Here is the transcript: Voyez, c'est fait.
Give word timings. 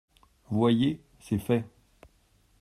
Voyez, 0.49 0.99
c'est 1.19 1.37
fait. 1.37 1.63